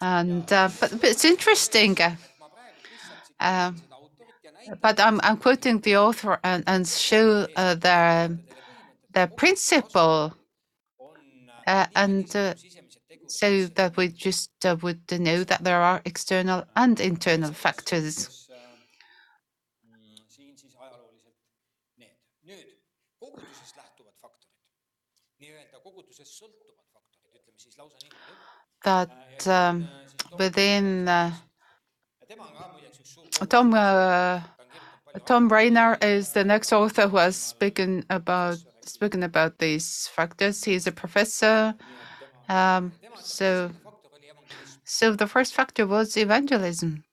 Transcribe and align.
and 0.00 0.52
uh, 0.52 0.68
but, 0.80 0.90
but, 0.90 1.04
it's 1.04 1.24
interesting. 1.24 1.96
Uh, 3.40 3.72
but 4.82 5.00
I'm, 5.00 5.20
I'm 5.22 5.36
quoting 5.36 5.80
the 5.80 5.96
author 5.96 6.38
and, 6.44 6.62
and 6.66 6.86
show 6.86 7.46
uh, 7.56 7.74
the 7.74 8.38
the 9.12 9.26
principle 9.36 10.34
uh, 11.66 11.86
and 11.94 12.34
uh, 12.36 12.54
so 13.26 13.66
that 13.66 13.96
we 13.96 14.08
just 14.08 14.50
uh, 14.64 14.76
would 14.82 15.00
know 15.20 15.44
that 15.44 15.62
there 15.62 15.80
are 15.80 16.00
external 16.04 16.64
and 16.76 17.00
internal 17.00 17.52
factors. 17.52 18.48
That 28.84 29.46
um, 29.46 29.88
within 30.38 31.08
uh, 31.08 31.32
Tom 33.48 33.74
uh, 33.74 34.40
Tom 35.26 35.48
Rainer 35.48 35.98
is 36.00 36.32
the 36.32 36.44
next 36.44 36.72
author 36.72 37.08
who 37.08 37.16
has 37.16 37.36
spoken 37.36 38.04
about 38.10 38.58
spoken 38.82 39.22
about 39.22 39.58
these 39.58 40.08
factors. 40.08 40.64
He's 40.64 40.86
a 40.86 40.92
professor. 40.92 41.74
Um, 42.48 42.92
so, 43.20 43.70
so 44.84 45.14
the 45.14 45.26
first 45.26 45.54
factor 45.54 45.86
was 45.86 46.16
evangelism. 46.16 47.04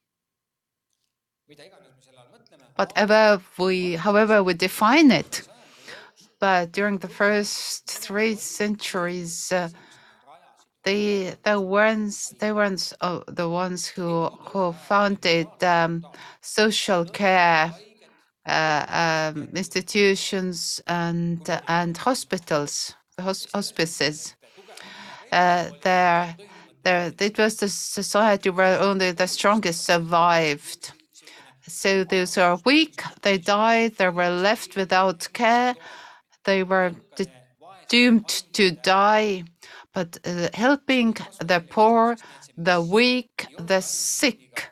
Whatever 2.76 3.42
we, 3.58 3.94
however 3.94 4.44
we 4.44 4.54
define 4.54 5.12
it, 5.12 5.48
but 6.40 6.72
during 6.72 7.00
the 7.00 7.08
first 7.08 7.88
three 7.88 8.36
centuries, 8.36 9.52
uh, 9.52 9.70
the 10.88 11.36
the 11.44 11.60
ones 11.60 12.34
they 12.40 12.52
weren't 12.54 12.94
oh, 13.02 13.24
the 13.28 13.50
ones 13.50 13.88
who 13.88 14.30
who 14.50 14.72
founded 14.72 15.50
um, 15.62 16.06
social 16.42 17.04
care 17.04 17.74
uh, 18.46 18.86
um, 19.04 19.50
institutions 19.54 20.82
and 20.88 21.42
and 21.68 21.98
hospitals, 21.98 22.96
hospices. 23.54 24.36
Uh, 25.30 25.72
there, 25.82 26.38
there, 26.84 27.12
it 27.20 27.38
was 27.38 27.58
the 27.58 27.68
society 27.68 28.50
where 28.50 28.80
only 28.80 29.12
the 29.12 29.28
strongest 29.28 29.84
survived. 29.84 30.94
So 31.68 32.06
those 32.06 32.36
who 32.36 32.42
are 32.42 32.60
weak, 32.64 33.04
they 33.24 33.38
died. 33.38 33.98
They 33.98 34.08
were 34.08 34.30
left 34.30 34.78
without 34.78 35.28
care. 35.34 35.76
They 36.46 36.64
were 36.64 36.94
doomed 37.90 38.30
to 38.54 38.72
die. 38.72 39.44
But 39.98 40.20
uh, 40.26 40.50
helping 40.54 41.14
the 41.40 41.64
poor, 41.76 42.18
the 42.56 42.80
weak, 42.80 43.48
the 43.58 43.82
sick 43.82 44.70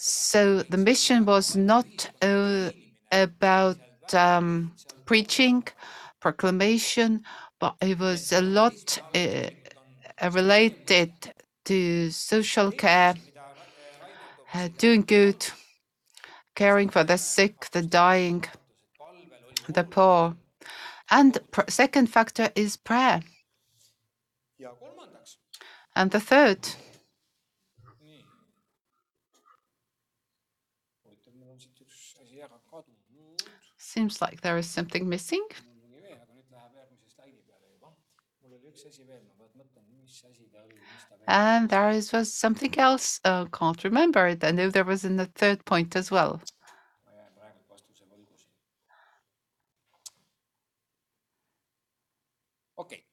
so 0.00 0.62
the 0.62 0.76
mission 0.76 1.24
was 1.24 1.56
not 1.56 2.10
uh, 2.22 2.70
about 3.10 3.78
um, 4.12 4.72
preaching, 5.06 5.66
proclamation, 6.20 7.22
but 7.58 7.74
it 7.80 7.98
was 7.98 8.32
a 8.32 8.40
lot 8.40 8.98
uh, 9.14 9.48
related 10.30 11.12
to 11.64 12.10
social 12.10 12.70
care, 12.70 13.14
uh, 14.54 14.68
doing 14.78 15.02
good, 15.02 15.44
caring 16.54 16.90
for 16.90 17.02
the 17.02 17.18
sick, 17.18 17.70
the 17.72 17.82
dying, 17.82 18.44
the 19.68 19.82
poor. 19.84 20.36
And 21.10 21.38
second 21.68 22.06
factor 22.08 22.50
is 22.54 22.76
prayer. 22.76 23.22
And 25.98 26.12
the 26.12 26.20
third 26.20 26.60
Seems 33.76 34.22
like 34.22 34.42
there 34.42 34.56
is 34.58 34.68
something 34.68 35.08
missing. 35.08 35.44
And 41.28 41.68
there 41.68 41.90
is, 41.90 42.12
was 42.12 42.32
something 42.34 42.76
else. 42.78 43.20
Uh, 43.24 43.44
can't 43.46 43.82
remember 43.84 44.26
it. 44.26 44.42
I 44.42 44.50
know 44.50 44.70
there 44.70 44.84
was 44.84 45.04
in 45.04 45.16
the 45.16 45.26
third 45.26 45.64
point 45.64 45.94
as 45.96 46.10
well. 46.10 46.40
okay,, 52.78 53.04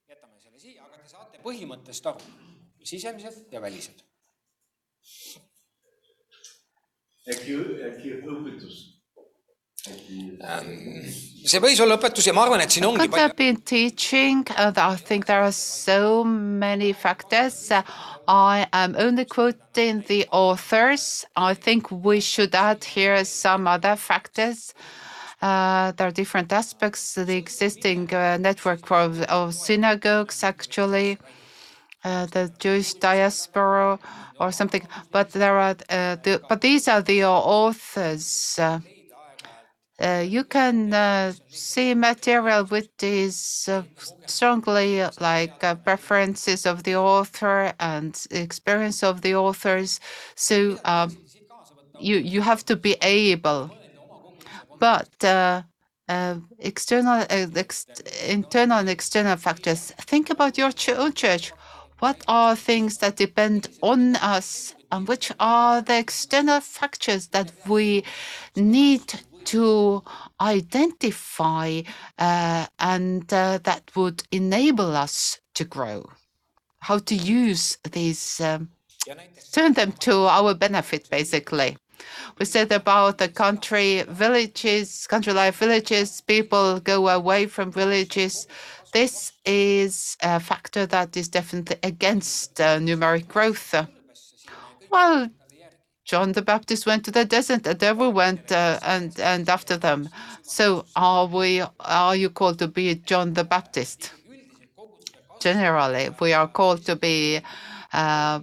jätame 2.85 2.93
selle 2.93 3.05
siia, 3.05 3.09
aga 3.09 3.19
te 3.19 3.25
saate 3.25 3.45
põhimõttest 3.45 3.45
aru, 3.45 3.45
sisemised 3.45 3.53
ja 3.53 3.61
välised. 3.61 4.03
äkki, 7.25 7.53
äkki 7.89 8.09
õpetus 8.21 8.95
Ähm, 10.41 11.05
see 11.45 11.59
võis 11.61 11.79
olla 11.83 11.97
õpetus 11.99 12.25
ja 12.25 12.33
ma 12.33 12.45
arvan, 12.45 12.63
et 12.63 12.73
siin 12.73 12.87
ongi 12.87 13.05
Could 13.05 13.19
have 13.19 13.35
been 13.37 13.59
teaching. 13.61 14.41
Uh, 14.57 14.73
I 14.75 14.95
think 14.97 15.27
there 15.27 15.43
are 15.43 15.53
so 15.53 16.23
many 16.23 16.91
factors. 16.93 17.71
Uh, 17.71 17.83
I 18.27 18.65
am 18.73 18.95
only 18.97 19.25
quoting 19.25 20.01
the 20.07 20.25
authors. 20.31 21.25
I 21.35 21.53
think 21.53 21.91
we 21.91 22.19
should 22.19 22.55
add 22.55 22.83
here 22.83 23.23
some 23.25 23.67
other 23.67 23.95
factors. 23.95 24.73
Uh, 25.41 25.91
there 25.91 26.07
are 26.07 26.11
different 26.11 26.51
aspects 26.51 27.13
to 27.13 27.25
the 27.25 27.37
existing 27.37 28.11
uh, 28.13 28.37
network 28.37 28.89
of, 28.89 29.21
of 29.23 29.53
synagogues, 29.53 30.43
actually, 30.43 31.11
uh, 31.13 31.44
the 32.05 32.51
Jewish 32.59 32.93
diaspora 32.93 33.99
or 34.39 34.51
something. 34.51 34.87
But 35.11 35.31
there 35.31 35.57
are, 35.57 35.75
uh, 35.89 36.15
the, 36.23 36.41
but 36.47 36.61
these 36.61 36.87
are 36.87 37.01
the 37.01 37.25
authors. 37.25 38.59
Uh, 39.97 40.25
you 40.27 40.43
can 40.43 40.93
uh, 40.93 41.31
see 41.47 41.93
material 41.93 42.65
which 42.65 42.91
is 43.01 43.69
uh, 43.71 43.81
strongly 44.25 45.01
like 45.21 45.63
uh, 45.63 45.73
preferences 45.75 46.65
of 46.65 46.83
the 46.83 46.95
author 46.95 47.71
and 47.79 48.25
experience 48.31 49.03
of 49.03 49.21
the 49.21 49.33
authors. 49.33 50.01
So 50.35 50.77
um, 50.83 51.15
you 51.97 52.17
you 52.17 52.41
have 52.41 52.65
to 52.65 52.75
be 52.75 52.97
able, 53.01 53.71
but 54.79 55.23
uh, 55.23 55.63
uh, 56.09 56.35
external, 56.59 57.25
ex 57.29 57.85
internal 58.27 58.79
and 58.79 58.89
external 58.89 59.37
factors. 59.37 59.91
Think 60.01 60.29
about 60.29 60.57
your 60.57 60.71
ch 60.71 60.89
own 60.89 61.13
church. 61.13 61.53
What 61.99 62.23
are 62.27 62.55
things 62.55 62.97
that 62.99 63.15
depend 63.15 63.69
on 63.81 64.15
us, 64.17 64.75
and 64.91 65.07
which 65.07 65.31
are 65.39 65.81
the 65.81 65.97
external 65.97 66.59
factors 66.59 67.27
that 67.27 67.51
we 67.67 68.03
need 68.55 69.13
to 69.45 70.03
identify 70.41 71.81
uh, 72.17 72.65
and 72.79 73.31
uh, 73.33 73.59
that 73.63 73.91
would 73.95 74.23
enable 74.31 74.95
us 74.95 75.39
to 75.53 75.63
grow. 75.63 76.09
How 76.79 76.99
to 76.99 77.15
use 77.15 77.77
these, 77.91 78.41
um, 78.41 78.69
turn 79.51 79.73
them 79.73 79.93
to 79.99 80.25
our 80.25 80.53
benefit, 80.53 81.09
basically. 81.09 81.77
We 82.37 82.45
said 82.45 82.71
about 82.71 83.17
the 83.17 83.29
country 83.29 84.03
villages, 84.07 85.07
country 85.07 85.33
life 85.33 85.57
villages, 85.57 86.21
people 86.21 86.79
go 86.81 87.07
away 87.07 87.47
from 87.47 87.71
villages. 87.71 88.47
This 88.93 89.33
is 89.45 90.17
a 90.21 90.39
factor 90.39 90.85
that 90.85 91.17
is 91.17 91.27
definitely 91.29 91.77
against 91.83 92.61
uh, 92.61 92.79
numeric 92.79 93.27
growth. 93.27 93.73
Well, 94.89 95.29
John 96.05 96.33
the 96.33 96.43
Baptist 96.43 96.85
went 96.85 97.03
to 97.05 97.11
the 97.11 97.25
desert, 97.25 97.63
the 97.63 97.73
devil 97.73 98.11
went 98.11 98.51
uh, 98.51 98.79
and 98.83 99.19
and 99.19 99.49
after 99.49 99.75
them. 99.75 100.09
So 100.43 100.85
are 100.95 101.25
we? 101.25 101.63
Are 101.79 102.15
you 102.15 102.29
called 102.29 102.59
to 102.59 102.67
be 102.67 102.95
John 102.95 103.33
the 103.33 103.43
Baptist? 103.43 104.13
Generally, 105.39 106.11
we 106.21 106.33
are 106.33 106.47
called 106.47 106.85
to 106.85 106.95
be 106.95 107.41
uh, 107.91 108.39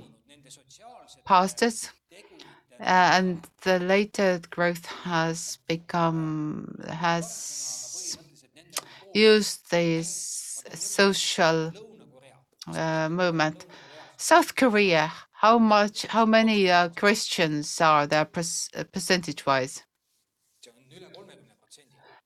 pastors, 1.25 1.91
uh, 2.81 2.85
and 3.17 3.47
the 3.63 3.79
later 3.79 4.41
growth 4.51 4.87
has 5.05 5.59
become 5.69 6.77
has 6.89 8.19
used 9.15 9.71
this 9.71 10.42
social 10.75 11.73
uh, 12.69 13.09
movement. 13.09 13.67
South 14.17 14.55
Korea 14.55 15.13
how 15.43 15.59
much, 15.59 16.07
how 16.07 16.25
many 16.25 16.71
uh, 16.71 16.89
Christians 16.91 17.81
are 17.81 18.07
there 18.07 18.29
uh, 18.37 18.85
percentage-wise? 18.93 19.83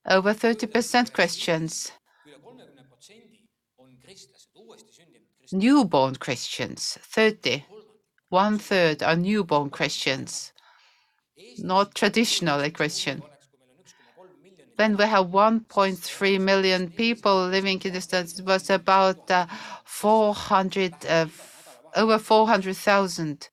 Over 0.06 0.34
30% 0.34 1.14
Christians. 1.14 1.92
Newborn 5.50 6.16
Christians, 6.16 6.98
30. 7.00 7.64
One 8.28 8.58
third 8.58 9.02
are 9.02 9.16
newborn 9.16 9.70
Christians, 9.70 10.52
not 11.56 11.94
traditionally 11.94 12.70
Christian. 12.70 13.22
Then 14.76 14.96
we 14.96 15.04
have 15.04 15.26
1.3 15.26 16.40
million 16.40 16.90
people 16.90 17.48
living 17.48 17.80
in 17.84 17.92
the 17.92 18.00
States. 18.00 18.38
It 18.38 18.44
was 18.44 18.70
about 18.70 19.30
uh, 19.30 19.46
400 19.84 20.92
uh, 21.08 21.26
over 21.96 22.18
400,000 22.18 23.50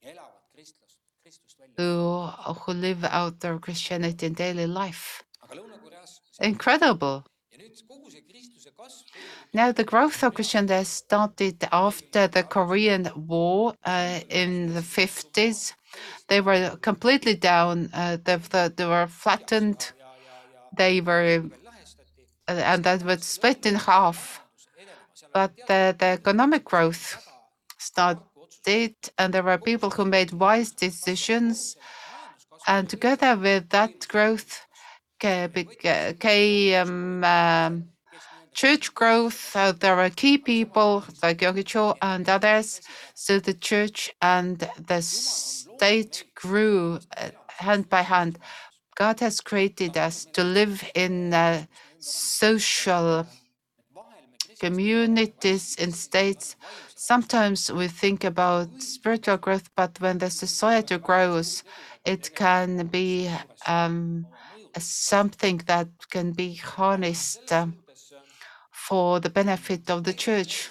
ja 0.00 0.10
elavad 0.10 0.42
kristlust, 0.54 0.98
Kristust 1.22 1.58
välja. 1.58 1.84
who, 1.84 2.54
who 2.54 2.72
live 2.72 3.04
out 3.04 3.40
their 3.40 3.58
Christianity 3.58 4.26
in 4.26 4.34
daily 4.34 4.66
life. 4.66 5.22
Incredible. 6.40 7.22
Now, 9.54 9.70
the 9.70 9.84
growth 9.84 10.22
of 10.24 10.34
Christianity 10.34 10.84
started 10.84 11.68
after 11.70 12.26
the 12.26 12.42
Korean 12.42 13.10
War 13.14 13.74
uh, 13.84 14.20
in 14.30 14.72
the 14.74 14.80
50s. 14.80 15.74
They 16.28 16.40
were 16.40 16.76
completely 16.80 17.34
down, 17.34 17.90
uh, 17.92 18.16
they, 18.24 18.36
they, 18.76 18.86
were 18.86 19.06
flattened, 19.06 19.92
they 20.76 21.00
were, 21.00 21.44
uh, 22.48 22.52
and 22.52 22.84
that 22.84 23.02
was 23.02 23.24
split 23.24 23.66
in 23.66 23.76
half. 23.76 24.40
But 25.32 25.56
the, 25.68 25.94
the 25.98 26.06
economic 26.06 26.64
growth 26.64 27.26
started, 27.78 28.94
and 29.18 29.32
there 29.32 29.42
were 29.42 29.58
people 29.58 29.90
who 29.90 30.04
made 30.04 30.32
wise 30.32 30.70
decisions. 30.70 31.76
And 32.66 32.88
together 32.88 33.36
with 33.36 33.70
that 33.70 34.06
growth 34.08 34.66
came 35.18 37.24
um, 37.24 37.88
church 38.52 38.94
growth. 38.94 39.52
There 39.80 39.96
were 39.96 40.10
key 40.10 40.38
people 40.38 41.04
like 41.22 41.38
Yonggi 41.38 41.64
Cho 41.64 41.96
and 42.02 42.28
others. 42.28 42.80
So 43.14 43.38
the 43.38 43.54
church 43.54 44.12
and 44.20 44.58
the 44.58 45.02
state 45.02 46.24
grew 46.34 47.00
uh, 47.16 47.30
hand 47.58 47.88
by 47.88 48.02
hand. 48.02 48.38
God 48.94 49.20
has 49.20 49.40
created 49.40 49.96
us 49.96 50.26
to 50.32 50.44
live 50.44 50.84
in 50.94 51.32
uh, 51.32 51.64
social 51.98 53.26
communities 54.60 55.74
in 55.76 55.90
states. 55.92 56.56
Sometimes 56.94 57.72
we 57.72 57.88
think 57.88 58.22
about 58.24 58.68
spiritual 58.82 59.38
growth, 59.38 59.68
but 59.74 60.00
when 60.00 60.18
the 60.18 60.30
society 60.30 60.96
grows, 60.98 61.64
it 62.04 62.34
can 62.34 62.86
be 62.86 63.30
um, 63.66 64.26
something 64.78 65.60
that 65.66 65.88
can 66.10 66.32
be 66.32 66.54
harnessed 66.54 67.46
suhtes, 67.48 67.74
for 68.70 69.20
the 69.20 69.30
benefit 69.30 69.90
of 69.90 70.04
the 70.04 70.12
church. 70.12 70.70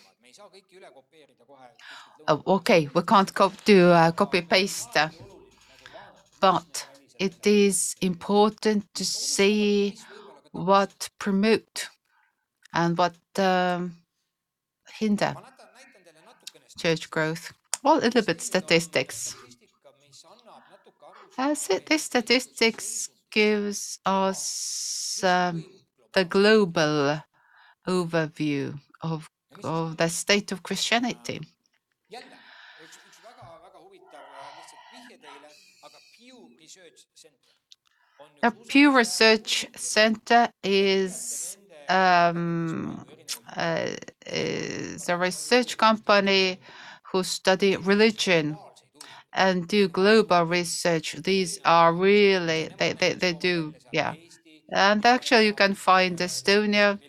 Oh, 2.28 2.42
okay, 2.58 2.90
we 2.94 3.02
can't 3.02 3.32
do 3.66 3.90
uh, 3.90 4.12
copy 4.12 4.42
paste, 4.42 4.96
uh, 4.96 5.10
but 6.40 6.88
it 7.22 7.46
is 7.46 7.96
important 8.02 8.84
to 8.96 9.06
see 9.06 9.96
what 10.52 11.10
promote 11.20 11.88
and 12.74 12.98
what 12.98 13.16
um, 13.38 13.96
hinder 14.98 15.36
church 16.78 17.12
growth. 17.12 17.54
Well, 17.84 18.00
a 18.00 18.02
little 18.02 18.24
bit 18.24 18.42
statistics. 18.42 19.36
Uh, 21.38 21.56
this 21.88 22.04
statistics 22.04 23.10
gives 23.30 24.00
us 24.06 25.24
um, 25.24 25.64
the 26.14 26.26
global 26.26 27.22
overview 27.88 28.80
of, 29.02 29.30
of 29.64 29.98
the 29.98 30.10
state 30.10 30.52
of 30.52 30.64
Christianity. 30.64 31.42
A 38.44 38.52
Pew 38.52 38.96
Research 38.96 39.66
Center 39.76 40.50
is 40.64 41.58
um, 41.90 43.06
uh, 43.56 43.92
is 44.26 45.10
a 45.10 45.18
research 45.18 45.78
company 45.78 46.60
who 47.12 47.24
study 47.24 47.76
religion 47.78 48.58
and 49.34 49.68
do 49.68 49.88
global 49.88 50.44
research. 50.46 51.14
These 51.14 51.60
are 51.66 51.94
really 51.94 52.70
they, 52.78 52.94
they, 52.94 53.14
they 53.14 53.34
do 53.34 53.76
yeah. 53.92 54.16
And 54.72 55.06
actually, 55.06 55.48
you 55.48 55.54
can 55.54 55.76
find 55.76 56.18
Estonia 56.20 57.00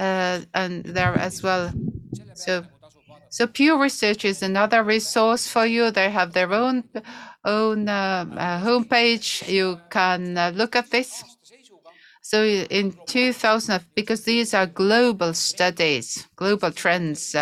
uh, 0.00 0.40
and 0.54 0.84
there 0.84 1.14
as 1.18 1.42
well. 1.42 1.72
So 2.34 2.62
peale 2.62 2.62
nagu 2.62 2.76
tasub 2.80 3.04
vaadata. 3.08 3.26
So 3.30 3.46
Pew 3.46 3.80
Research 3.82 4.24
is 4.24 4.42
another 4.42 4.82
resource 4.82 5.46
for 5.48 5.66
you. 5.66 5.90
They 5.90 6.10
have 6.10 6.32
their 6.32 6.52
own 6.52 6.84
own 7.44 7.88
uh, 7.88 8.24
uh, 8.36 8.60
homepage. 8.60 9.48
You 9.48 9.80
can 9.90 10.36
uh, 10.38 10.52
look 10.54 10.76
at 10.76 10.90
this. 10.90 11.24
So 12.22 12.44
in 12.44 12.94
2000, 13.06 13.84
because 13.94 14.24
these 14.24 14.54
are 14.54 14.66
global 14.66 15.34
studies, 15.34 16.28
global 16.36 16.70
trends, 16.70 17.34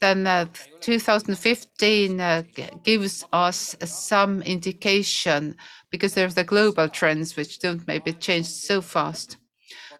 then 0.00 0.26
uh, 0.26 0.46
2015 0.80 2.20
uh, 2.20 2.42
gives 2.82 3.24
us 3.32 3.76
some 3.84 4.42
indication 4.42 5.56
because 5.90 6.14
there's 6.14 6.34
the 6.34 6.44
global 6.44 6.88
trends 6.88 7.36
which 7.36 7.58
don't 7.60 7.86
maybe 7.86 8.12
change 8.12 8.46
so 8.46 8.80
fast. 8.80 9.36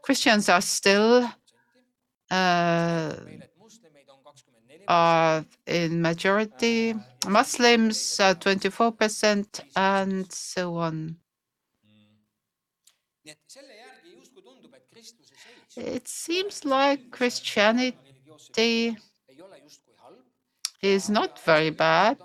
Christians 0.03 0.49
are 0.49 0.61
still 0.61 1.31
uh, 2.31 3.15
are 4.89 5.45
in 5.67 6.03
majority, 6.03 6.95
Muslims 7.27 8.21
are 8.21 8.35
24%, 8.35 9.61
and 9.77 10.31
so 10.33 10.77
on. 10.77 11.17
It 15.77 16.09
seems 16.09 16.65
like 16.65 17.11
Christianity 17.13 17.97
is 20.83 21.09
not 21.11 21.39
very 21.41 21.71
bad, 21.71 22.19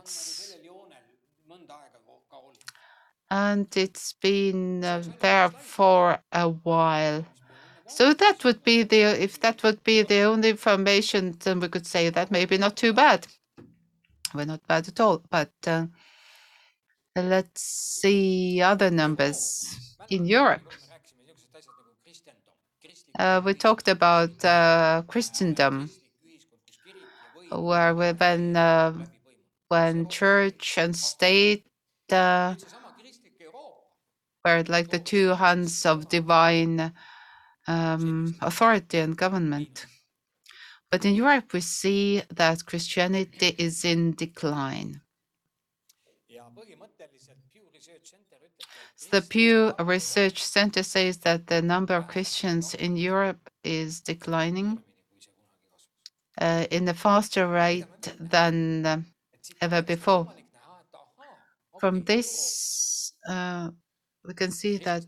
and 3.31 3.67
it's 3.75 4.13
been 4.13 4.83
uh, 4.83 5.03
there 5.19 5.49
for 5.49 6.19
a 6.31 6.49
while. 6.49 7.25
So 7.89 8.13
that 8.13 8.43
would 8.43 8.63
be 8.63 8.83
the 8.83 9.01
if 9.21 9.39
that 9.41 9.63
would 9.63 9.83
be 9.83 10.03
the 10.03 10.21
only 10.21 10.49
information, 10.49 11.35
then 11.43 11.59
we 11.59 11.67
could 11.67 11.87
say 11.87 12.09
that 12.09 12.31
maybe 12.31 12.57
not 12.57 12.77
too 12.77 12.93
bad. 12.93 13.27
We're 14.33 14.45
not 14.45 14.65
bad 14.67 14.87
at 14.87 14.99
all, 14.99 15.23
but 15.29 15.51
uh, 15.65 15.87
let's 17.15 17.61
see 17.61 18.61
other 18.61 18.91
numbers 18.91 19.97
in 20.09 20.25
Europe. 20.25 20.71
Uh, 23.17 23.41
we 23.43 23.53
talked 23.53 23.87
about 23.87 24.45
uh, 24.45 25.01
Christendom, 25.07 25.89
where 27.51 27.95
we, 27.95 28.11
when 28.11 28.55
uh, 28.55 28.93
when 29.67 30.07
church 30.07 30.77
and 30.77 30.95
state 30.95 31.65
uh, 32.11 32.55
were 34.45 34.63
like 34.67 34.89
the 34.89 34.99
two 34.99 35.29
hands 35.29 35.85
of 35.85 36.07
divine 36.07 36.93
um, 37.69 38.35
authority 38.41 38.97
and 38.97 39.15
government. 39.15 39.85
But 40.91 41.05
in 41.05 41.13
Europe, 41.13 41.53
we 41.53 41.61
see 41.61 42.23
that 42.31 42.65
Christianity 42.65 43.55
is 43.57 43.85
in 43.85 44.15
decline. 44.15 45.01
The 49.11 49.21
Pew 49.21 49.73
Research 49.79 50.43
Center 50.43 50.83
says 50.83 51.17
that 51.19 51.47
the 51.47 51.61
number 51.61 51.95
of 51.95 52.07
Christians 52.07 52.73
in 52.73 52.97
Europe 52.97 53.49
is 53.63 54.01
declining 54.01 54.83
uh, 56.41 56.65
in 56.71 56.87
a 56.87 56.93
faster 56.93 57.47
rate 57.47 58.13
than 58.19 58.85
uh, 58.85 58.97
ever 59.61 59.81
before. 59.81 60.27
From 61.79 62.03
this, 62.03 63.13
uh, 63.27 63.69
we 64.25 64.33
can 64.33 64.51
see 64.51 64.77
that 64.77 65.05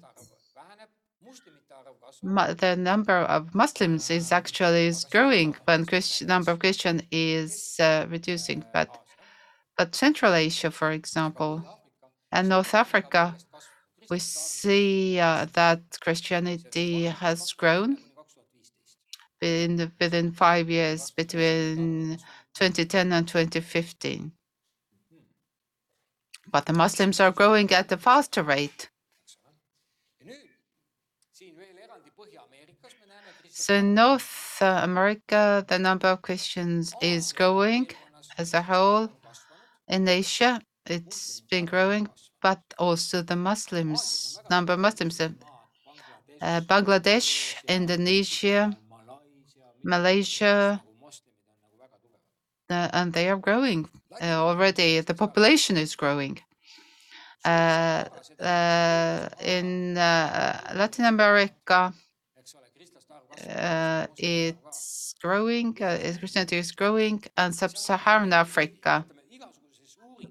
the 2.21 2.75
number 2.77 3.17
of 3.17 3.55
Muslims 3.55 4.09
is 4.09 4.31
actually 4.31 4.87
is 4.87 5.05
growing, 5.05 5.55
but 5.65 5.87
Christian 5.87 6.27
number 6.27 6.51
of 6.51 6.59
Christian 6.59 7.01
is 7.11 7.77
uh, 7.79 8.05
reducing. 8.09 8.63
But 8.73 9.03
but 9.77 9.95
Central 9.95 10.33
Asia, 10.33 10.71
for 10.71 10.91
example, 10.91 11.63
and 12.31 12.49
North 12.49 12.73
Africa, 12.73 13.35
we 14.09 14.19
see 14.19 15.19
uh, 15.19 15.45
that 15.53 15.81
Christianity 16.01 17.05
has 17.05 17.51
grown 17.53 17.97
in 19.41 19.91
within 19.99 20.31
five 20.31 20.69
years 20.69 21.11
between 21.11 22.17
2010 22.53 23.13
and 23.13 23.27
2015. 23.27 24.31
But 26.51 26.65
the 26.65 26.73
Muslims 26.73 27.19
are 27.19 27.31
growing 27.31 27.71
at 27.71 27.91
a 27.91 27.97
faster 27.97 28.43
rate. 28.43 28.89
So 33.49 33.73
in 33.73 33.93
North 33.93 34.57
uh, 34.61 34.81
America, 34.83 35.65
the 35.67 35.79
number 35.79 36.07
of 36.07 36.21
Christians 36.21 36.93
is 37.01 37.33
growing 37.33 37.87
as 38.37 38.53
a 38.53 38.61
whole. 38.61 39.09
In 39.87 40.07
Asia, 40.07 40.61
it's 40.85 41.41
been 41.41 41.65
growing, 41.65 42.07
but 42.41 42.61
also 42.77 43.21
the 43.21 43.35
Muslims, 43.35 44.39
number 44.49 44.73
of 44.73 44.79
Muslims, 44.79 45.19
uh, 45.19 45.29
uh, 46.41 46.61
Bangladesh, 46.61 47.55
Indonesia, 47.67 48.75
Malaysia, 49.83 50.81
nagu 50.81 50.93
moslemid 51.01 51.45
on 51.49 51.57
nagu 51.57 51.77
väga 51.81 51.97
tugevad. 52.01 52.21
uh, 52.69 52.89
and 52.93 53.13
they 53.13 53.29
are 53.29 53.37
growing 53.37 53.89
uh, 54.21 54.45
already. 54.45 54.99
The 55.01 55.13
population 55.13 55.77
is 55.77 55.95
growing. 55.95 56.39
Uh, 57.43 58.05
uh, 58.39 59.29
in 59.41 59.97
uh, 59.97 60.73
Latin 60.75 61.05
America, 61.05 61.93
it's 64.17 65.15
growing, 65.21 65.73
Christianity 65.73 66.57
is 66.57 66.71
growing, 66.71 67.23
and 67.37 67.53
sub-Saharan 67.55 68.33
Africa, 68.33 69.05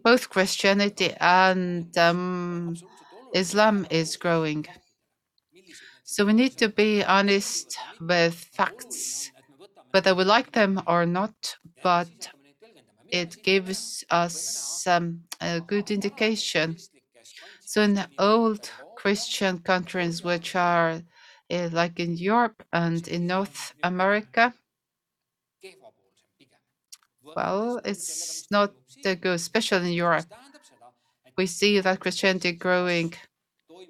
both 0.03 0.29
Christianity 0.31 1.13
and 1.21 1.97
um, 1.99 2.77
Islam 3.35 3.87
is 3.91 4.17
growing. 4.17 4.67
So 6.05 6.25
we 6.27 6.33
need 6.33 6.57
to 6.59 6.69
be 6.69 7.05
honest 7.05 7.79
with 8.01 8.35
facts, 8.35 9.31
whether 9.93 10.15
we 10.15 10.25
like 10.25 10.53
them 10.53 10.83
or 10.87 11.07
not, 11.07 11.57
but 11.83 12.09
it 13.11 13.43
gives 13.43 14.05
us 14.11 14.87
um, 14.87 15.23
a 15.41 15.61
good 15.61 15.91
indication. 15.91 16.77
So 17.71 17.83
in 17.83 17.95
the 17.95 18.09
old 18.19 18.69
Christian 18.97 19.61
countries, 19.61 20.25
which 20.25 20.57
are 20.57 21.03
uh, 21.49 21.69
like 21.71 22.01
in 22.01 22.17
Europe 22.17 22.65
and 22.73 23.07
in 23.07 23.29
North 23.29 23.75
America, 23.85 24.55
well, 27.37 27.81
it's 27.85 28.51
not 28.51 28.73
that 29.05 29.21
good, 29.21 29.35
especially 29.35 29.89
in 29.89 29.93
Europe. 29.95 30.27
We 31.37 31.47
see 31.47 31.81
that 31.81 31.99
Christianity 32.01 32.53
growing 32.53 33.15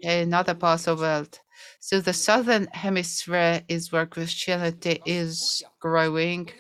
in 0.03 0.35
other 0.35 0.55
parts 0.55 0.87
of 0.87 0.99
the 0.99 1.05
world. 1.05 1.41
So 1.81 2.01
the 2.01 2.13
southern 2.15 2.67
hemisphere 2.69 3.63
is 3.69 3.93
where 3.93 4.07
Christianity 4.07 5.03
is 5.07 5.63
growing, 5.81 6.51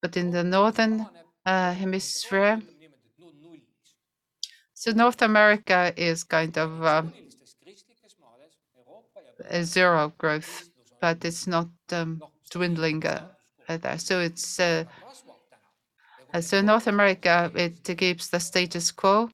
but 0.00 0.16
in 0.16 0.30
the 0.30 0.44
northern, 0.44 1.06
uh, 1.46 1.72
hemisphere, 1.72 2.60
so 4.82 4.90
North 4.90 5.22
America 5.22 5.92
is 5.96 6.24
kind 6.24 6.58
of 6.58 6.82
uh, 6.82 7.04
zero 9.62 10.12
growth, 10.18 10.68
but 11.00 11.24
it's 11.24 11.46
not 11.46 11.68
um, 11.92 12.20
dwindling 12.50 13.06
uh, 13.06 13.28
uh, 13.68 13.76
there. 13.76 13.96
So 13.98 14.18
it's 14.18 14.58
uh, 14.58 14.82
uh, 16.34 16.40
so 16.40 16.60
North 16.62 16.88
America 16.88 17.52
it 17.54 17.96
keeps 17.96 18.30
the 18.30 18.40
status 18.40 18.90
quo. 18.90 19.30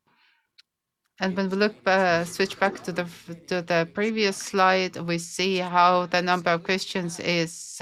And 1.19 1.35
when 1.35 1.49
we 1.49 1.57
look 1.57 1.77
uh, 1.87 2.27
switch 2.27 2.61
back 2.61 2.83
to 2.83 2.93
the 2.93 3.07
to 3.47 3.63
the 3.63 3.89
previous 3.95 4.37
slide, 4.37 4.97
we 4.99 5.17
see 5.17 5.57
how 5.57 6.05
the 6.05 6.21
number 6.21 6.51
of 6.51 6.63
Christians 6.63 7.21
is 7.21 7.81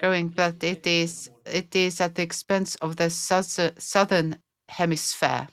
growing, 0.00 0.26
but 0.26 0.64
it 0.64 0.84
is 0.88 1.30
it 1.46 1.76
is 1.76 2.00
at 2.00 2.16
the 2.16 2.22
expense 2.22 2.74
of 2.82 2.96
the 2.96 3.10
southern 3.78 4.38
hemisphere. 4.68 5.46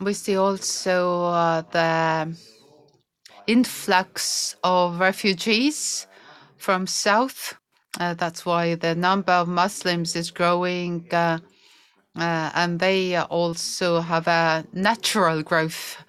We 0.00 0.12
see 0.14 0.36
also 0.36 1.24
uh, 1.24 1.62
the 1.70 2.34
influx 3.46 4.56
of 4.62 4.98
refugees 5.00 6.06
from 6.56 6.86
south. 6.86 7.54
Uh, 7.98 8.14
that's 8.14 8.44
why 8.44 8.74
the 8.74 8.94
number 8.94 9.32
of 9.32 9.48
Muslims 9.48 10.14
is 10.16 10.30
growing, 10.30 11.06
uh, 11.12 11.38
uh, 12.16 12.50
and 12.54 12.80
they 12.80 13.16
also 13.16 14.00
have 14.00 14.28
a 14.28 14.64
natural 14.72 15.42
growth. 15.42 16.04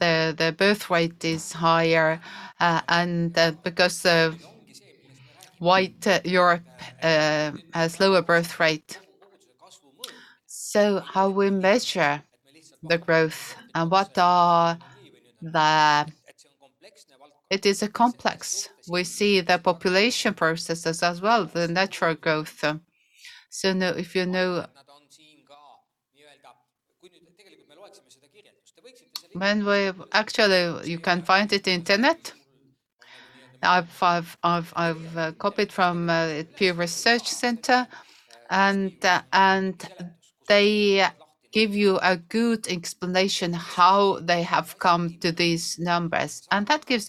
The 0.00 0.34
the 0.36 0.52
birth 0.52 0.90
rate 0.90 1.24
is 1.24 1.52
higher, 1.52 2.20
uh, 2.60 2.80
and 2.88 3.36
uh, 3.38 3.52
because 3.64 4.02
the 4.02 4.36
white 5.58 6.06
Europe 6.24 6.62
has 7.00 8.00
lower 8.00 8.22
birth 8.22 8.58
rate. 8.60 8.98
So 10.72 11.00
how 11.00 11.30
we 11.30 11.50
measure 11.50 12.22
the 12.84 12.96
growth 12.96 13.56
and 13.74 13.90
what 13.90 14.16
are 14.16 14.78
the 15.42 16.06
it 17.50 17.66
is 17.66 17.82
a 17.82 17.88
complex. 17.88 18.68
We 18.88 19.02
see 19.02 19.40
the 19.40 19.58
population 19.58 20.32
processes 20.32 21.02
as 21.02 21.20
well, 21.20 21.46
the 21.46 21.66
natural 21.66 22.14
growth. 22.14 22.64
So 23.48 23.68
if 24.04 24.14
you 24.14 24.26
know 24.26 24.66
when 29.32 29.66
we 29.66 29.90
actually 30.12 30.88
you 30.88 31.00
can 31.00 31.22
find 31.22 31.52
it 31.52 31.66
internet. 31.66 32.32
I've 33.62 34.02
I've 34.02 34.38
I've, 34.42 34.72
I've 34.76 35.16
uh, 35.18 35.32
copied 35.32 35.72
from 35.72 36.08
uh, 36.08 36.44
Pew 36.56 36.72
Research 36.72 37.26
Center, 37.28 37.86
and 38.48 38.92
uh, 39.04 39.20
and 39.32 39.76
they 40.52 41.06
give 41.52 41.72
you 41.74 41.92
a 42.12 42.16
good 42.16 42.62
explanation 42.68 43.52
how 43.52 44.20
they 44.30 44.42
have 44.54 44.68
come 44.86 45.04
to 45.22 45.30
these 45.42 45.78
numbers, 45.78 46.32
and 46.50 46.66
that 46.68 46.82
gives 46.90 47.06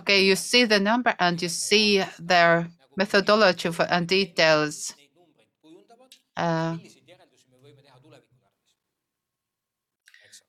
okay, 0.00 0.20
you 0.28 0.36
see 0.36 0.64
the 0.64 0.80
number 0.80 1.14
and 1.18 1.34
you 1.42 1.48
see 1.48 2.02
their 2.32 2.54
methodology 2.96 3.70
for, 3.70 3.84
and 3.94 4.08
details. 4.08 4.94
Uh, 6.36 6.76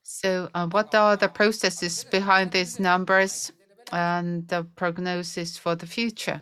So, 0.03 0.49
uh, 0.53 0.67
what 0.67 0.95
are 0.95 1.17
the 1.17 1.27
processes 1.27 2.05
behind 2.05 2.51
these 2.51 2.79
numbers 2.79 3.51
and 3.91 4.47
the 4.47 4.63
prognosis 4.75 5.57
for 5.57 5.75
the 5.75 5.87
future? 5.87 6.39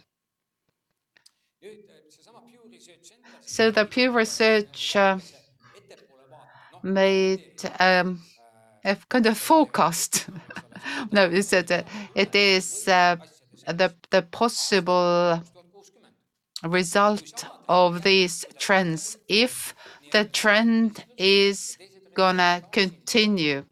So, 3.46 3.72
the 3.72 3.86
Pew 3.86 4.12
Research 4.12 4.96
uh, 4.96 5.20
made 6.84 7.44
um, 7.80 8.22
a 8.84 8.96
kind 9.10 9.26
of 9.28 9.38
forecast. 9.38 10.28
no, 11.12 11.26
it 11.30 11.44
said 11.44 11.72
uh, 11.72 11.84
it 12.16 12.36
is 12.36 12.88
uh, 12.88 13.18
the 13.68 13.94
the 14.12 14.22
possible 14.24 15.42
result 16.64 17.46
of 17.70 18.02
these 18.04 18.46
trends 18.58 19.18
if 19.28 19.76
the 20.12 20.26
trend 20.26 21.06
is 21.18 21.78
gonna 22.16 22.64
continue. 22.72 23.66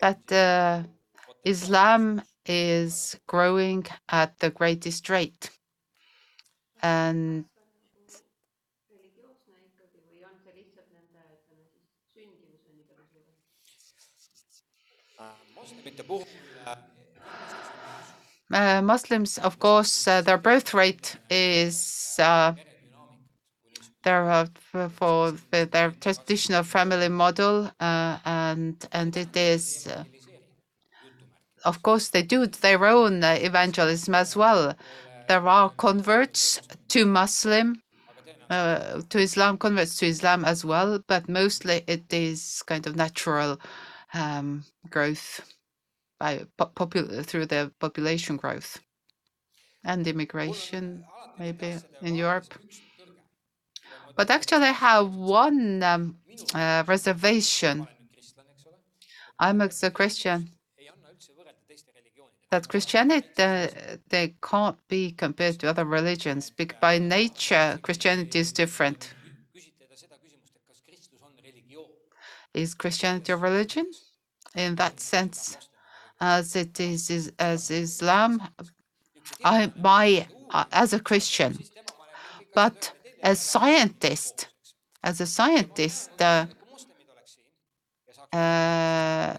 But 0.00 0.32
uh, 0.32 0.84
Islam 1.44 2.22
is 2.46 3.18
growing 3.26 3.86
at 4.08 4.38
the 4.40 4.50
greatest 4.50 5.08
rate. 5.08 5.50
And 6.82 7.44
uh, 18.52 18.82
Muslims, 18.82 19.38
of 19.38 19.58
course, 19.58 20.06
uh, 20.08 20.20
their 20.22 20.38
birth 20.38 20.74
rate 20.74 21.16
is 21.30 22.16
uh, 22.18 22.54
their 24.02 24.46
for 24.90 25.32
their 25.50 25.90
traditional 26.00 26.62
family 26.62 27.08
model, 27.08 27.70
uh, 27.80 28.18
and 28.24 28.86
and 28.92 29.16
it 29.16 29.36
is, 29.36 29.86
uh, 29.86 30.04
of 31.64 31.82
course, 31.82 32.08
they 32.08 32.22
do 32.22 32.46
their 32.46 32.84
own 32.86 33.22
evangelism 33.24 34.14
as 34.14 34.36
well. 34.36 34.74
There 35.30 35.46
are 35.46 35.70
converts 35.70 36.60
to 36.88 37.06
Muslim, 37.06 37.80
uh, 38.50 39.00
to 39.10 39.18
Islam, 39.20 39.58
converts 39.58 39.94
to 39.98 40.06
Islam 40.06 40.44
as 40.44 40.64
well, 40.64 40.98
but 41.06 41.28
mostly 41.28 41.84
it 41.86 42.12
is 42.12 42.64
kind 42.66 42.84
of 42.84 42.96
natural 42.96 43.60
um, 44.12 44.64
growth 44.90 45.40
by 46.18 46.46
popul- 46.58 47.24
through 47.24 47.46
the 47.46 47.70
population 47.78 48.38
growth 48.38 48.80
and 49.84 50.04
immigration, 50.04 51.04
maybe 51.38 51.76
in 52.02 52.16
Europe. 52.16 52.52
But 54.16 54.30
actually, 54.32 54.64
I 54.64 54.72
have 54.72 55.14
one 55.14 55.80
um, 55.84 56.16
uh, 56.52 56.82
reservation. 56.88 57.86
I'm 59.38 59.60
a 59.60 59.68
Christian. 59.92 60.50
That 62.50 62.68
Christianity 62.68 63.28
uh, 63.38 63.68
they 64.08 64.34
can't 64.42 64.76
be 64.88 65.12
compared 65.12 65.60
to 65.60 65.70
other 65.70 65.84
religions. 65.84 66.50
Because 66.50 66.78
by 66.80 66.98
nature, 66.98 67.78
Christianity 67.82 68.40
is 68.40 68.52
different. 68.52 69.14
Is 72.52 72.74
Christianity 72.74 73.32
a 73.32 73.36
religion? 73.36 73.86
In 74.56 74.74
that 74.76 74.98
sense, 74.98 75.56
as 76.20 76.56
it 76.56 76.80
is, 76.80 77.08
is 77.08 77.32
as 77.38 77.70
Islam. 77.70 78.42
I 79.44 79.72
my 79.76 80.26
uh, 80.50 80.64
as 80.72 80.92
a 80.92 81.00
Christian, 81.00 81.58
but 82.54 82.92
as 83.22 83.38
scientist, 83.40 84.48
as 85.04 85.20
a 85.20 85.26
scientist, 85.26 86.10
uh, 86.20 86.46
uh, 88.32 89.36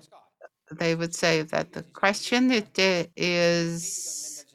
they 0.72 0.96
would 0.96 1.14
say 1.14 1.42
that 1.44 1.74
the 1.74 1.84
Christianity 1.84 3.08
is 3.16 4.46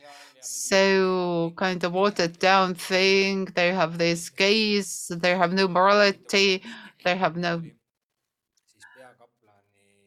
so 0.41 1.53
kind 1.57 1.83
of 1.85 1.93
watered 1.93 2.39
down 2.39 2.75
thing. 2.75 3.47
They 3.55 3.73
have 3.73 3.99
this 3.99 4.31
gaze, 4.31 5.11
they 5.15 5.37
have 5.37 5.53
no 5.53 5.69
morality, 5.69 6.63
they 7.05 7.17
have 7.17 7.37
no. 7.37 7.63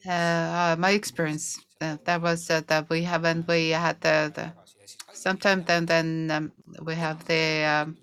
Uh, 0.08 0.76
my 0.80 0.92
experience 0.92 1.60
uh, 1.82 1.98
that 2.06 2.22
was 2.22 2.50
uh, 2.50 2.62
that 2.68 2.90
we 2.90 3.04
haven't 3.04 3.48
we 3.48 3.70
had 3.70 4.00
the, 4.00 4.32
the 4.34 4.54
sometime 5.14 5.64
then 5.66 5.86
then 5.86 6.32
um, 6.32 6.52
we 6.84 6.96
have 6.96 7.26
the 7.26 7.64
um, 7.66 7.98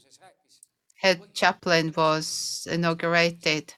head 0.97 1.21
chaplain 1.33 1.93
was 1.97 2.69
inaugurated 2.71 3.73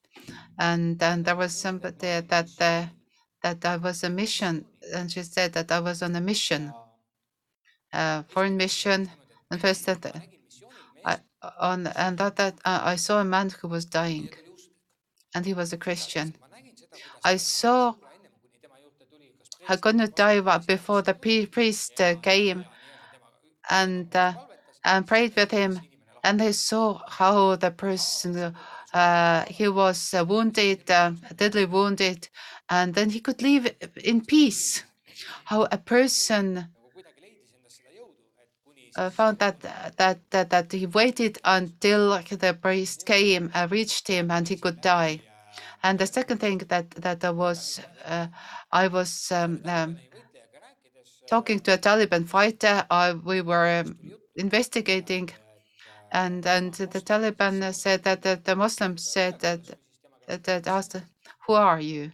and 0.59 0.99
then 0.99 1.23
there 1.23 1.37
was 1.37 1.53
somebody 1.53 2.21
that 2.21 2.49
uh, 2.61 2.87
that 3.43 3.65
I 3.65 3.77
was 3.77 4.03
a 4.05 4.11
mission 4.11 4.65
and 4.95 5.11
she 5.11 5.23
said 5.23 5.53
that 5.53 5.71
I 5.71 5.81
was 5.81 6.03
on 6.03 6.17
a 6.17 6.21
mission 6.21 6.73
uh, 7.93 8.23
foreign 8.29 8.57
mission. 8.57 9.11
And 9.51 9.61
first 9.61 9.87
that 9.87 10.05
uh, 10.05 10.13
I, 11.05 11.19
on 11.59 11.87
and 11.87 12.19
that, 12.19 12.37
that 12.37 12.55
uh, 12.65 12.81
I 12.83 12.97
saw 12.97 13.21
a 13.21 13.25
man 13.25 13.51
who 13.51 13.69
was 13.69 13.85
dying 13.87 14.29
and 15.35 15.47
he 15.47 15.55
was 15.55 15.73
a 15.73 15.79
Christian. 15.79 16.35
I 17.25 17.37
saw 17.37 17.95
I 19.69 19.77
could 19.77 19.97
not 19.97 20.15
die 20.17 20.41
before 20.59 21.03
the 21.03 21.15
priest 21.15 22.01
came 22.23 22.65
and 23.71 24.15
uh, 24.15 24.33
and 24.85 25.07
prayed 25.07 25.35
with 25.37 25.51
him 25.51 25.81
and 26.23 26.43
I 26.43 26.51
saw 26.51 27.01
how 27.09 27.57
the 27.57 27.71
person 27.71 28.55
he 29.49 29.69
was 29.69 30.15
uh, 30.15 30.25
wounded 30.25 30.91
uh, 30.91 31.13
deadly 31.37 31.67
wounded 31.67 32.29
and 32.71 32.95
then 32.95 33.11
he 33.11 33.21
could 33.21 33.43
live 33.43 33.75
in 34.05 34.25
peace 34.25 34.85
how 35.45 35.67
a 35.71 35.79
person 35.79 36.69
uh, 38.97 39.11
found 39.11 39.39
that 39.39 39.61
that 39.97 40.19
that 40.31 40.51
that 40.51 40.73
he 40.73 40.87
waited 40.87 41.39
until 41.45 42.19
the 42.31 42.57
priest 42.61 43.07
came 43.07 43.51
uh, 43.55 43.69
reached 43.71 44.09
him 44.09 44.31
and 44.31 44.49
he 44.49 44.57
could 44.57 44.81
die 44.81 45.21
and 45.83 45.99
the 45.99 46.07
second 46.07 46.39
thing 46.39 46.59
that 46.69 46.91
that 46.93 47.25
I 47.25 47.31
was 47.31 47.81
uh, 48.05 48.27
I 48.73 48.89
was 48.89 49.31
um, 49.33 49.61
um, 49.65 49.99
talking 51.27 51.61
to 51.61 51.75
a 51.75 51.79
Taliban 51.79 52.27
fighter. 52.27 52.85
I, 52.91 53.13
we 53.13 53.41
were 53.43 53.81
um, 53.81 53.97
investigating, 54.37 55.31
and 56.13 56.47
and 56.47 56.73
the 56.75 57.01
Taliban 57.01 57.75
said 57.75 58.03
that, 58.05 58.45
the 58.45 58.57
Muslims 58.57 59.05
said 59.05 59.41
that 59.41 59.61
that, 60.27 60.45
that 60.45 60.67
asked, 60.67 60.97
"Who 61.47 61.55
are 61.55 61.81
you?" 61.81 62.13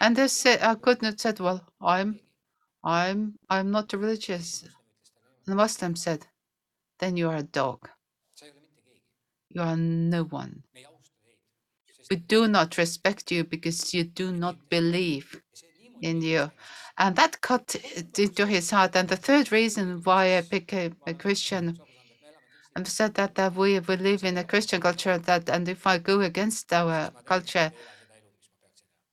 And 0.00 0.16
they 0.16 0.28
said, 0.28 0.62
I 0.62 0.74
could 0.74 1.02
not 1.02 1.20
said, 1.20 1.40
"Well, 1.40 1.62
I'm, 1.80 2.20
I'm, 2.82 3.38
I'm 3.48 3.70
not 3.70 3.92
religious." 3.92 4.62
And 4.62 5.52
the 5.52 5.54
Muslim 5.56 5.96
said, 5.96 6.26
"Then 6.98 7.16
you 7.16 7.28
are 7.28 7.36
a 7.36 7.42
dog. 7.42 7.88
You 9.50 9.62
are 9.62 9.76
no 9.76 10.24
one. 10.24 10.62
We 12.10 12.16
do 12.16 12.48
not 12.48 12.78
respect 12.78 13.30
you 13.30 13.44
because 13.44 13.92
you 13.94 14.04
do 14.04 14.32
not 14.32 14.68
believe 14.70 15.42
in 16.00 16.22
you." 16.22 16.50
And 16.98 17.16
that 17.16 17.40
cut 17.40 17.76
into 18.18 18.46
his 18.46 18.70
heart. 18.70 18.96
And 18.96 19.08
the 19.08 19.16
third 19.16 19.52
reason 19.52 20.02
why 20.02 20.36
I 20.38 20.42
became 20.42 20.96
a 21.06 21.14
Christian, 21.14 21.78
and 22.76 22.86
said 22.86 23.14
that, 23.14 23.54
we, 23.54 23.78
we 23.80 23.96
live 23.96 24.24
in 24.24 24.38
a 24.38 24.44
Christian 24.44 24.80
culture 24.80 25.18
that, 25.18 25.48
and 25.48 25.68
if 25.68 25.86
I 25.86 25.98
go 25.98 26.20
against 26.20 26.72
our 26.72 27.10
culture, 27.24 27.72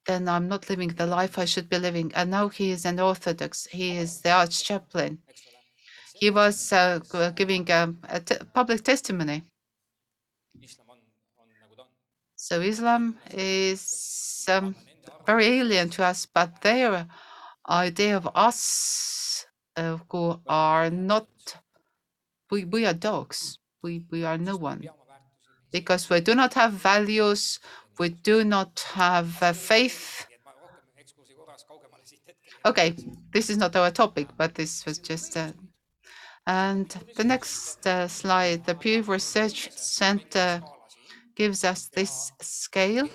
then 0.05 0.29
I'm 0.29 0.47
not 0.47 0.69
living 0.69 0.89
the 0.89 1.05
life 1.05 1.37
I 1.37 1.45
should 1.45 1.69
be 1.69 1.77
living. 1.77 2.11
And 2.15 2.31
now 2.31 2.49
he 2.49 2.71
is 2.71 2.85
an 2.85 2.99
Orthodox. 2.99 3.65
He 3.65 3.97
is 3.97 4.21
the 4.21 4.31
arch 4.31 4.63
chaplain. 4.63 5.19
He 6.13 6.29
was 6.31 6.71
uh, 6.71 6.99
giving 7.35 7.69
um, 7.71 7.99
a 8.09 8.21
public 8.53 8.83
testimony. 8.83 9.43
So 12.35 12.61
Islam 12.61 13.17
is 13.31 14.45
um, 14.47 14.75
very 15.25 15.45
alien 15.59 15.89
to 15.89 16.05
us, 16.05 16.25
but 16.25 16.61
their 16.61 17.07
idea 17.67 18.15
of 18.17 18.29
us 18.33 19.45
uh, 19.75 19.97
who 20.09 20.39
are 20.47 20.89
not, 20.89 21.27
we, 22.51 22.65
we 22.65 22.85
are 22.85 22.93
dogs. 22.93 23.59
We, 23.81 24.03
we 24.11 24.23
are 24.23 24.37
no 24.37 24.55
one 24.57 24.83
because 25.71 26.09
we 26.09 26.21
do 26.21 26.35
not 26.35 26.53
have 26.55 26.73
values. 26.73 27.59
We 27.99 28.09
do 28.09 28.43
not 28.43 28.85
have 28.93 29.41
uh, 29.41 29.53
faith. 29.53 30.27
Okay, 32.65 32.95
this 33.33 33.49
is 33.49 33.57
not 33.57 33.75
our 33.75 33.91
topic, 33.91 34.27
but 34.37 34.55
this 34.55 34.85
was 34.85 34.99
just. 34.99 35.37
Uh, 35.37 35.51
and 36.45 36.87
the 37.15 37.23
next 37.23 37.85
uh, 37.85 38.07
slide, 38.07 38.65
the 38.65 38.75
Pew 38.75 39.01
Research 39.03 39.69
Center 39.71 40.61
gives 41.35 41.63
us 41.63 41.87
this 41.87 42.31
scale. 42.41 43.09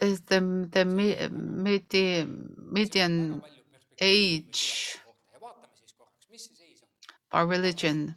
the 0.00 0.68
the 0.70 0.84
medi- 0.84 2.26
median 2.70 3.42
age 4.00 4.98
our 7.32 7.46
religion. 7.46 8.14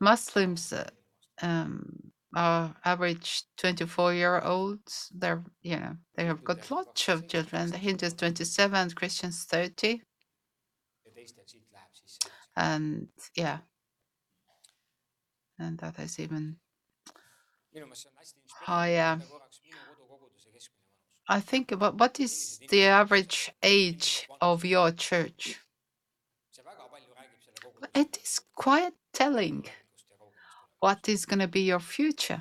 Muslims 0.00 0.74
um, 1.42 2.12
are 2.34 2.74
average 2.84 3.44
24 3.56 4.14
year 4.14 4.40
olds. 4.40 5.10
They're, 5.14 5.42
you 5.62 5.76
know, 5.76 5.96
they 6.16 6.24
have 6.24 6.44
got 6.44 6.70
lots 6.70 7.08
of 7.08 7.28
children. 7.28 7.70
The 7.70 7.78
Hindus 7.78 8.14
27, 8.14 8.90
Christians 8.90 9.44
30. 9.44 10.02
ja 11.04 11.12
teistel 11.14 11.44
siit 11.46 11.70
läheb 11.72 11.94
siis 11.94 12.18
see. 12.18 12.32
And 12.56 13.08
yeah. 13.36 13.58
And 15.58 15.78
that 15.78 15.98
is 15.98 16.18
even 16.18 16.56
higher. 18.66 19.20
I 21.28 21.40
think 21.40 21.70
what, 21.70 21.94
what 22.00 22.20
is 22.20 22.58
the 22.68 22.84
average 22.86 23.52
age 23.62 24.28
of 24.40 24.64
your 24.64 24.90
church? 24.92 25.58
see 26.50 26.62
väga 26.64 26.88
palju 26.90 27.14
räägib 27.14 27.40
selle 27.44 27.60
koguduse 27.62 28.00
It 28.00 28.16
is 28.24 28.40
quite 28.54 28.94
telling 29.12 29.62
tulevikust 29.62 30.10
ja 30.10 30.16
kogemusest. 30.18 30.82
what 30.82 31.08
is 31.08 31.26
going 31.26 31.40
to 31.40 31.48
be 31.48 31.60
your 31.60 31.80
future. 31.80 32.40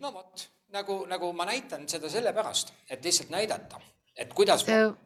no 0.00 0.12
vot, 0.12 0.48
nagu, 0.72 1.04
nagu 1.06 1.32
ma 1.32 1.44
näitan 1.44 1.88
seda 1.88 2.08
sellepärast, 2.10 2.72
et 2.90 3.04
lihtsalt 3.04 3.30
näidata, 3.30 3.80
et 4.16 4.32
kuidas 4.34 4.64
So, 4.64 4.96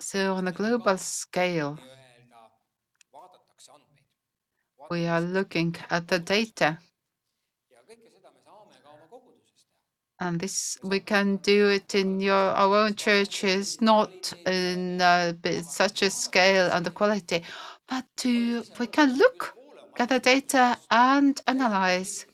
so 0.00 0.34
on 0.34 0.48
a 0.48 0.52
global 0.52 0.98
scale, 0.98 1.76
nii-öelda 1.76 1.80
vaadatakse 1.80 1.88
andmeid. 1.88 2.01
We 4.92 5.06
are 5.06 5.22
looking 5.22 5.74
at 5.88 6.06
the 6.08 6.18
data 6.18 6.78
and 10.20 10.38
this 10.38 10.78
we 10.82 11.00
can 11.00 11.36
do 11.36 11.70
it 11.70 11.94
in 11.94 12.20
your 12.20 12.46
our 12.62 12.76
own 12.84 12.94
churches 12.94 13.80
not 13.80 14.12
in 14.46 15.00
uh, 15.00 15.32
b- 15.40 15.62
such 15.62 16.02
a 16.02 16.10
scale 16.10 16.68
and 16.72 16.84
the 16.84 16.90
quality 16.90 17.42
but 17.88 18.04
to 18.18 18.62
we 18.78 18.86
can 18.86 19.16
look 19.16 19.54
at 19.96 20.10
the 20.10 20.20
data 20.20 20.76
and 20.90 21.40
analyze 21.46 22.26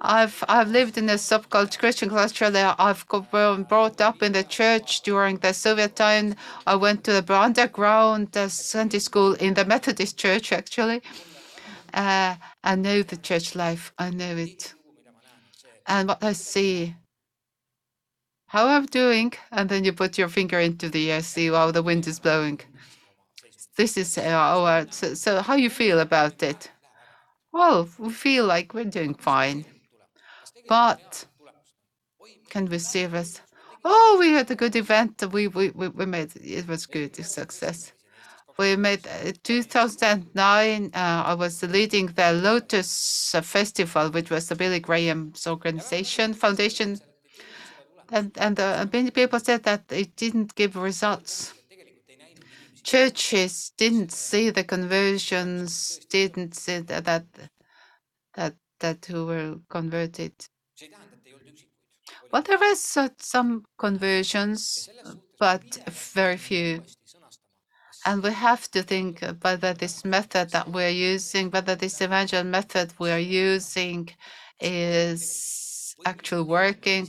I've 0.00 0.44
I've 0.48 0.70
lived 0.70 0.96
in 0.96 1.10
a 1.10 1.14
subculture 1.14 1.78
Christian 1.78 2.08
culture 2.08 2.50
there. 2.50 2.72
I've 2.78 3.04
been 3.32 3.64
brought 3.64 4.00
up 4.00 4.22
in 4.22 4.32
the 4.32 4.44
church 4.44 5.00
during 5.02 5.38
the 5.38 5.52
Soviet 5.52 5.96
time. 5.96 6.36
I 6.68 6.76
went 6.76 7.02
to 7.04 7.20
the 7.20 7.34
underground 7.34 8.36
uh, 8.36 8.48
Sunday 8.48 9.00
school 9.00 9.32
in 9.34 9.54
the 9.54 9.64
Methodist 9.64 10.16
church 10.16 10.52
actually. 10.52 11.02
Uh, 11.98 12.36
I 12.62 12.76
know 12.76 13.02
the 13.02 13.16
church 13.16 13.48
life. 13.54 13.92
I 13.98 14.10
know 14.10 14.36
it 14.36 14.74
and 15.88 16.08
what 16.08 16.22
I 16.22 16.32
see, 16.32 16.94
how 18.46 18.68
I'm 18.68 18.86
doing, 18.86 19.32
and 19.50 19.68
then 19.68 19.84
you 19.84 19.92
put 19.92 20.18
your 20.18 20.28
finger 20.28 20.60
into 20.60 20.88
the 20.88 21.10
air, 21.10 21.22
see 21.22 21.48
how 21.48 21.70
the 21.70 21.82
wind 21.82 22.06
is 22.06 22.20
blowing. 22.20 22.60
This 23.76 23.96
is 23.96 24.18
our. 24.18 24.86
So, 24.90 25.14
so 25.14 25.40
how 25.40 25.54
you 25.54 25.70
feel 25.70 25.98
about 26.00 26.42
it? 26.42 26.70
Well, 27.52 27.88
we 27.98 28.10
feel 28.10 28.44
like 28.44 28.74
we're 28.74 28.84
doing 28.84 29.14
fine, 29.14 29.64
but 30.68 31.24
can 32.50 32.66
we 32.66 32.78
see 32.78 33.06
this? 33.06 33.40
Oh, 33.84 34.16
we 34.20 34.32
had 34.32 34.50
a 34.50 34.56
good 34.56 34.76
event. 34.76 35.24
We 35.32 35.48
we, 35.48 35.70
we 35.70 36.06
made 36.06 36.30
it 36.36 36.68
was 36.68 36.86
good, 36.86 37.18
a 37.18 37.24
success. 37.24 37.92
We 38.58 38.74
made 38.76 39.06
uh, 39.06 39.32
2009. 39.44 40.90
Uh, 40.92 41.22
I 41.26 41.34
was 41.34 41.62
leading 41.62 42.06
the 42.06 42.32
Lotus 42.32 43.34
uh, 43.34 43.40
Festival, 43.40 44.10
which 44.10 44.30
was 44.30 44.48
the 44.48 44.56
Billy 44.56 44.80
Graham's 44.80 45.46
organization 45.46 46.34
foundation, 46.34 46.98
and 48.10 48.36
and 48.36 48.58
uh, 48.58 48.84
many 48.92 49.10
people 49.10 49.38
said 49.38 49.62
that 49.62 49.84
it 49.90 50.16
didn't 50.16 50.54
give 50.56 50.76
results. 50.76 51.54
Churches 52.82 53.72
didn't 53.76 54.12
see 54.12 54.50
the 54.50 54.64
conversions, 54.64 56.00
didn't 56.10 56.54
see 56.54 56.78
that 56.78 57.04
that 57.04 57.26
that, 58.34 58.54
that 58.80 59.04
who 59.04 59.26
were 59.26 59.56
converted. 59.68 60.32
Well, 62.32 62.42
there 62.42 62.58
uh, 62.62 63.08
some 63.18 63.64
conversions, 63.78 64.88
but 65.38 65.62
very 65.88 66.36
few. 66.36 66.82
And 68.06 68.22
we 68.22 68.30
have 68.32 68.70
to 68.70 68.82
think 68.82 69.20
whether 69.42 69.74
this 69.74 70.04
method 70.04 70.50
that 70.50 70.68
we're 70.68 70.88
using, 70.88 71.50
whether 71.50 71.74
this 71.74 72.00
evangel 72.00 72.44
method 72.44 72.92
we 72.98 73.10
are 73.10 73.18
using 73.18 74.08
is 74.60 75.96
actually 76.06 76.42
working. 76.42 77.08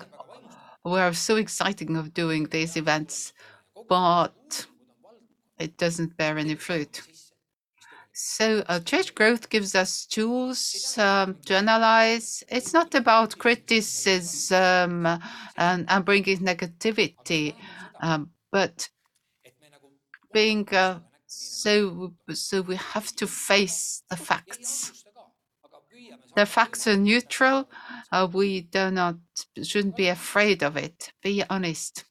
We 0.84 0.99
are 0.99 1.13
so 1.13 1.36
exciting 1.36 1.95
of 1.95 2.13
doing 2.13 2.45
these 2.45 2.75
events, 2.75 3.34
but 3.88 4.65
it 5.58 5.78
doesn't 5.78 6.17
bear 6.17 6.38
any 6.38 6.56
fruit. 6.56 7.02
So 8.13 8.63
uh, 8.67 8.80
church 8.82 9.15
growth 9.15 9.49
gives 9.49 9.75
us 9.75 10.06
tools 10.06 10.97
um, 10.97 11.38
to 11.45 11.56
analyze. 11.56 12.43
It's 12.49 12.73
not 12.73 12.93
about 12.93 13.38
criticism 13.38 15.06
and, 15.58 15.86
and 15.88 16.06
bringing 16.06 16.39
negativity, 16.39 17.56
um, 18.02 18.32
but 18.52 18.89
being 20.34 20.68
uh, 20.70 21.00
so 21.28 22.13
so 22.34 22.62
we 22.62 22.76
have 22.76 23.15
to 23.18 23.28
face 23.28 24.04
the 24.10 24.18
facts. 24.18 25.04
The 26.36 26.46
facts 26.46 26.88
are 26.88 26.98
neutral. 26.98 27.70
Uh, 28.12 28.28
we 28.32 28.62
do 28.62 28.89
not 28.92 29.18
shouldn't 29.62 29.96
be 29.96 30.08
afraid 30.08 30.63
of 30.63 30.76
it. 30.78 31.12
Be 31.22 31.44
honest. 31.50 32.06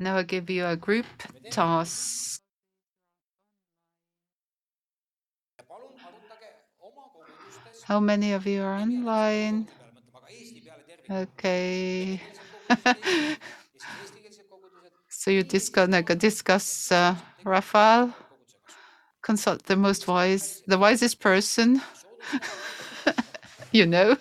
Now 0.00 0.16
I 0.16 0.22
give 0.22 0.48
you 0.48 0.64
a 0.66 0.76
group 0.76 1.06
task. 1.50 2.40
How 7.84 8.00
many 8.00 8.32
of 8.32 8.46
you 8.46 8.62
are 8.62 8.74
online? 8.74 9.68
Okay. 11.10 12.20
so 15.08 15.30
you 15.30 15.42
discuss, 15.42 15.88
no, 15.88 16.02
discuss 16.02 16.90
uh, 16.92 17.14
Raphael, 17.44 18.14
consult 19.22 19.64
the 19.64 19.76
most 19.76 20.06
wise, 20.08 20.62
the 20.66 20.78
wisest 20.78 21.20
person, 21.20 21.80
you 23.72 23.86
know. 23.86 24.16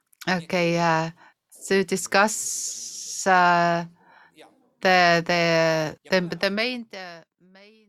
okay, 0.28 0.78
uh, 0.78 1.10
so 1.50 1.82
discuss. 1.82 3.26
Uh, 3.26 3.84
the 4.82 5.22
the 5.26 5.96
the 6.10 6.36
the 6.36 6.50
main 6.50 6.86
the 6.92 7.24
main 7.52 7.81